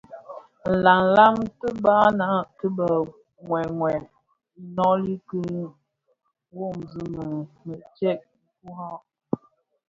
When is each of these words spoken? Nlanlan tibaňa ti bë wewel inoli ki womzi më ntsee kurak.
Nlanlan 0.71 1.35
tibaňa 1.59 2.29
ti 2.57 2.67
bë 2.77 2.89
wewel 3.49 4.03
inoli 4.61 5.13
ki 5.27 5.39
womzi 6.57 7.03
më 7.15 7.25
ntsee 7.73 8.15
kurak. 8.59 9.03